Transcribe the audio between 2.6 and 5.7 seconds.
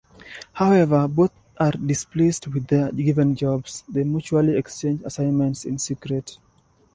their given jobs; they mutually exchange assignments